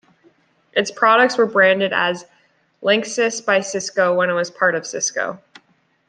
Its 0.73 0.89
products 0.89 1.37
were 1.37 1.45
branded 1.45 1.93
as 1.93 2.25
Linksys 2.81 3.45
by 3.45 3.61
Cisco 3.61 4.15
when 4.15 4.31
it 4.31 4.33
was 4.33 4.49
part 4.49 4.73
of 4.73 4.83
Cisco. 4.87 5.39